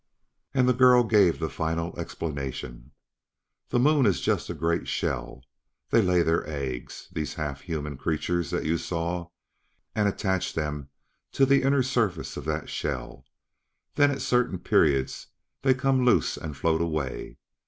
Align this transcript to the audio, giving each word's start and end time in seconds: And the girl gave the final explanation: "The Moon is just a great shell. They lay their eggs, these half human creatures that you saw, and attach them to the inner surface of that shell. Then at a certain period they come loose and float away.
And 0.55 0.67
the 0.67 0.73
girl 0.73 1.03
gave 1.03 1.37
the 1.37 1.47
final 1.47 1.93
explanation: 1.95 2.89
"The 3.69 3.77
Moon 3.77 4.07
is 4.07 4.19
just 4.19 4.49
a 4.49 4.55
great 4.55 4.87
shell. 4.87 5.43
They 5.91 6.01
lay 6.01 6.23
their 6.23 6.43
eggs, 6.49 7.07
these 7.11 7.35
half 7.35 7.61
human 7.61 7.97
creatures 7.97 8.49
that 8.49 8.65
you 8.65 8.79
saw, 8.79 9.27
and 9.93 10.07
attach 10.09 10.55
them 10.55 10.89
to 11.33 11.45
the 11.45 11.61
inner 11.61 11.83
surface 11.83 12.35
of 12.35 12.45
that 12.45 12.67
shell. 12.67 13.25
Then 13.93 14.09
at 14.09 14.17
a 14.17 14.21
certain 14.21 14.57
period 14.57 15.11
they 15.61 15.75
come 15.75 16.03
loose 16.03 16.35
and 16.35 16.57
float 16.57 16.81
away. 16.81 17.37